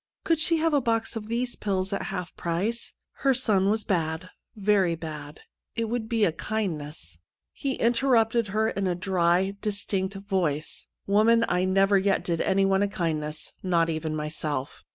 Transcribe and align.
Could 0.23 0.39
she 0.39 0.57
have 0.57 0.73
a 0.73 0.81
box 0.81 1.15
of 1.15 1.27
these 1.27 1.55
pills 1.55 1.93
at 1.93 2.05
half 2.07 2.35
price.'' 2.35 2.95
Her 3.21 3.35
son 3.35 3.69
was 3.69 3.83
bad, 3.83 4.31
very 4.55 4.95
bad. 4.95 5.41
It 5.75 5.89
would 5.89 6.09
be 6.09 6.25
a 6.25 6.31
kindness. 6.31 7.19
103 7.61 7.77
THE 7.77 7.83
END 7.83 7.93
OF 7.93 7.97
A 7.99 7.99
SHOW 7.99 8.07
He 8.07 8.09
interrupted 8.15 8.47
her 8.47 8.69
in 8.69 8.87
a 8.87 8.95
dry, 8.95 9.51
dis 9.61 9.85
tinct 9.85 10.15
voice:' 10.15 10.87
Woman, 11.05 11.45
I 11.47 11.65
never 11.65 11.99
yet 11.99 12.23
did 12.23 12.41
anyone 12.41 12.81
a 12.81 12.87
kindness, 12.87 13.53
not 13.61 13.91
even 13.91 14.15
myself.' 14.15 14.83